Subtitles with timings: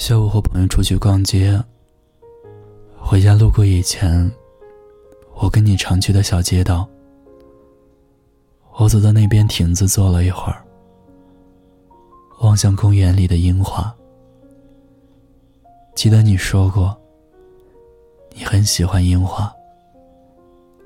[0.00, 1.62] 下午和朋友出去逛街，
[2.98, 4.32] 回家路过以前
[5.34, 6.88] 我跟你常去的小街道。
[8.78, 10.64] 我走到那边亭子坐了一会儿，
[12.40, 13.94] 望向公园里的樱花。
[15.94, 16.98] 记得你说过，
[18.34, 19.52] 你很喜欢樱花。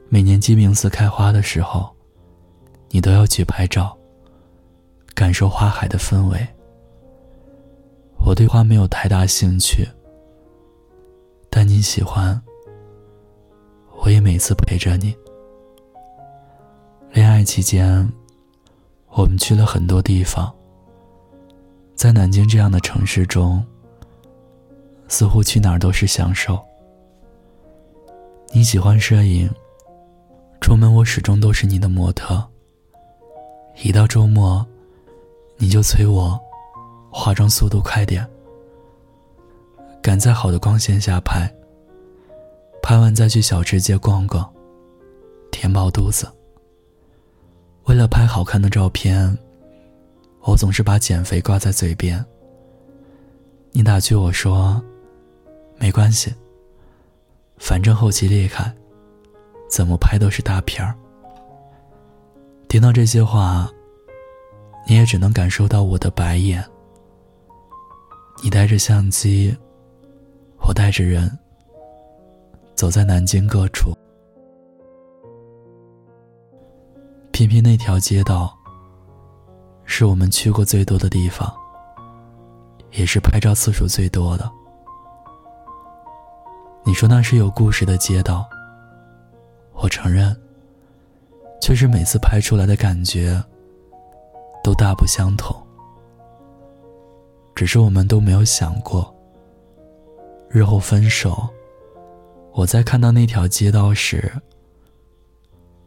[0.08, 1.88] 每年鸡鸣寺开花的时候，
[2.90, 3.96] 你都要去拍照，
[5.14, 6.44] 感受花海的氛围。
[8.24, 9.86] 我对花没有太大兴趣，
[11.50, 12.40] 但你喜欢，
[13.98, 15.14] 我也每次陪着你。
[17.12, 18.10] 恋爱期间，
[19.10, 20.50] 我们去了很多地方。
[21.94, 23.62] 在南京这样的城市中，
[25.06, 26.58] 似乎去哪儿都是享受。
[28.54, 29.50] 你喜欢摄影，
[30.62, 32.42] 出门我始终都是你的模特。
[33.82, 34.66] 一到周末，
[35.58, 36.40] 你就催我。
[37.16, 38.28] 化妆速度快点，
[40.02, 41.48] 赶在好的光线下拍。
[42.82, 44.52] 拍完再去小吃街逛逛，
[45.52, 46.26] 填饱肚子。
[47.84, 49.38] 为了拍好看的照片，
[50.40, 52.22] 我总是把减肥挂在嘴边。
[53.70, 54.82] 你打趣我说
[55.78, 56.34] ：“没关系，
[57.58, 58.74] 反正后期厉害，
[59.70, 60.92] 怎么拍都是大片儿。”
[62.68, 63.70] 听到这些话，
[64.88, 66.62] 你也只能感受到我的白眼。
[68.44, 69.56] 你带着相机，
[70.58, 71.30] 我带着人，
[72.74, 73.96] 走在南京各处。
[77.32, 78.54] 偏偏那条街道，
[79.86, 81.50] 是我们去过最多的地方，
[82.90, 84.52] 也是拍照次数最多的。
[86.84, 88.46] 你说那是有故事的街道，
[89.72, 90.36] 我承认，
[91.62, 93.42] 确实每次拍出来的感觉，
[94.62, 95.63] 都大不相同。
[97.54, 99.14] 只是我们都没有想过，
[100.48, 101.48] 日后分手，
[102.52, 104.32] 我在看到那条街道时，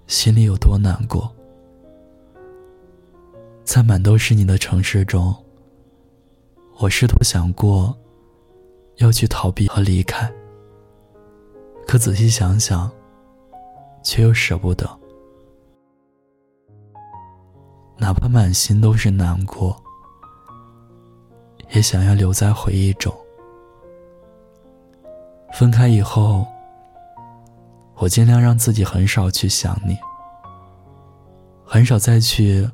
[0.08, 1.30] 心里有多难过。
[3.66, 5.36] 在满都是你的城市中，
[6.80, 7.94] 我试图想过
[8.96, 10.32] 要去逃避和离开，
[11.86, 12.90] 可仔细想想，
[14.02, 14.90] 却又舍不得，
[17.98, 19.84] 哪怕满心都是难过。
[21.78, 23.14] 也想要留在回忆中。
[25.54, 26.44] 分开以后，
[27.98, 29.96] 我尽量让自己很少去想你，
[31.64, 32.68] 很少再去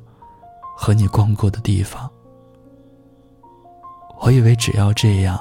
[0.74, 2.10] 和你逛过的地方。
[4.22, 5.38] 我以为只要这样，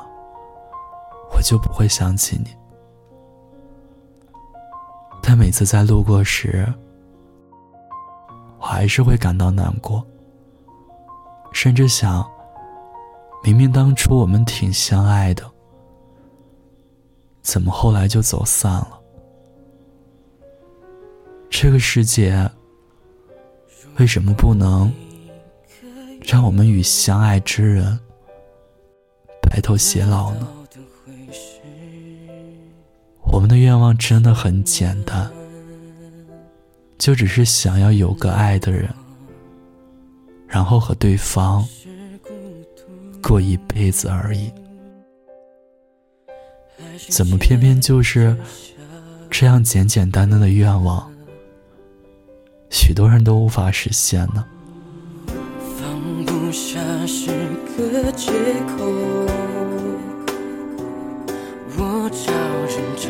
[1.33, 2.53] 我就不会想起你。
[5.21, 6.67] 但每次在路过时，
[8.59, 10.05] 我还是会感到难过，
[11.53, 12.29] 甚至想。
[13.43, 15.43] 明明当初我们挺相爱的，
[17.41, 18.99] 怎么后来就走散了？
[21.49, 22.49] 这个世界
[23.97, 24.91] 为什么不能
[26.25, 27.99] 让我们与相爱之人
[29.41, 30.47] 白头偕老呢？
[33.23, 35.29] 我们的愿望真的很简单，
[36.97, 38.89] 就只是想要有个爱的人，
[40.47, 41.67] 然后和对方。
[43.23, 44.51] 过一辈子而已，
[47.09, 48.37] 怎么偏偏就是
[49.31, 51.11] 这样简简单单的愿望，
[52.69, 54.45] 许多人都无法实现呢？
[55.79, 57.31] 放不下是
[57.75, 58.31] 个借
[58.77, 58.85] 口，
[61.77, 62.31] 我招
[62.67, 63.09] 人着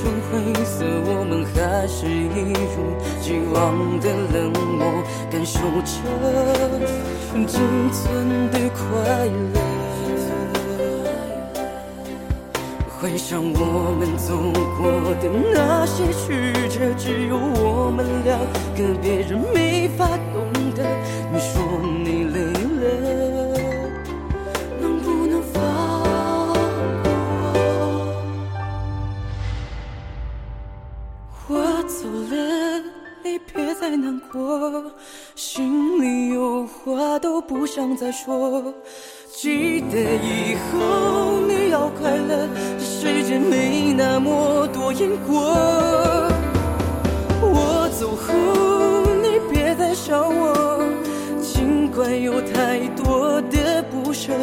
[0.00, 0.32] 成灰
[0.64, 2.76] 色，我们还是一如
[3.20, 4.80] 既往的冷漠，
[5.30, 5.92] 感受着
[7.46, 7.60] 仅
[7.92, 8.80] 存的快
[9.52, 9.60] 乐。
[12.98, 14.32] 回想我们走
[14.78, 14.80] 过
[15.20, 18.38] 的那些曲折，只有我们两
[18.74, 20.82] 个，别人没法懂得。
[21.30, 21.60] 你说
[37.80, 38.62] 想再说。
[39.32, 42.46] 记得以后你要快乐，
[42.78, 45.40] 这世界没那么多因果。
[47.40, 50.84] 我走后你别再想我，
[51.40, 54.34] 尽管有太多的不舍，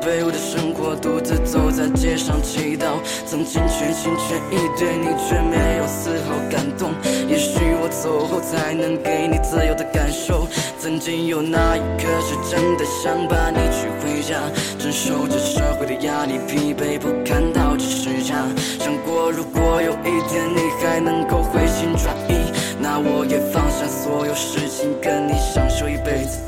[0.00, 2.98] 卑微的生活，独自走在街上祈祷。
[3.26, 6.90] 曾经全心全意对你，却没有丝毫感动。
[7.28, 10.48] 也许我走后才能给你自由的感受。
[10.78, 14.40] 曾经有那一刻是真的想把你娶回家，
[14.78, 18.34] 承受着社会的压力，疲惫不堪到只剩下。
[18.78, 22.50] 想过如果有一天你还能够回心转意，
[22.80, 26.40] 那我也放下所有事情，跟你享受一辈子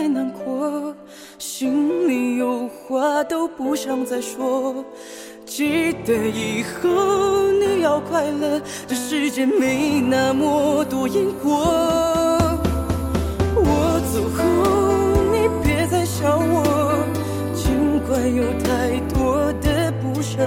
[0.00, 0.96] 太难过，
[1.38, 4.82] 心里有话都不想再说。
[5.44, 11.50] 记得以后你要快乐，这世界没那么多因果。
[13.56, 14.42] 我走后，
[15.34, 16.96] 你别再想我，
[17.54, 20.38] 尽管有太多的不舍，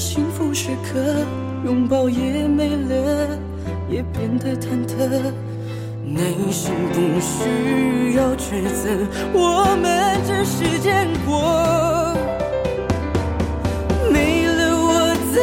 [0.00, 0.98] 幸福时刻，
[1.62, 3.38] 拥抱也没了，
[3.86, 4.96] 也变得忐忑。
[6.02, 8.88] 内心不需要抉择，
[9.34, 12.16] 我们只是见过。
[14.10, 15.38] 没了我怎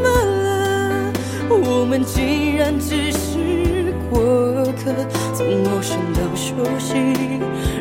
[0.00, 0.08] 么
[0.46, 1.12] 了？
[1.50, 4.94] 我们既然只是过客，
[5.34, 6.96] 从陌生到熟悉，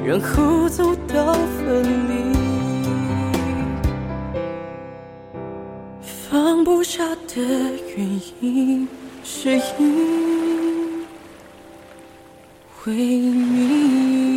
[0.04, 0.94] 然后走
[7.36, 7.42] 的
[7.96, 8.88] 原因，
[9.24, 11.06] 是因
[12.86, 14.29] 为你。